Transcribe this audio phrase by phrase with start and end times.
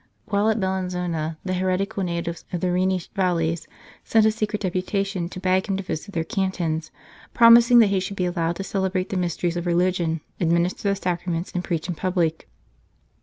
[0.29, 3.67] While at Bellinzona, the heretical natives of the Rhenish valleys
[4.03, 6.89] sent a secret deputation to beg him to visit their cantons,
[7.35, 11.31] promising that he should be allowed to celebrate the mysteries of religion, administer the Sacra
[11.31, 12.49] ments, and preach in public.